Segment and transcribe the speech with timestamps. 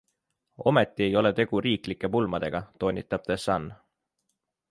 [0.69, 3.71] Ometi ei ole tegu riiklike pulmadega, toonitab The Sun.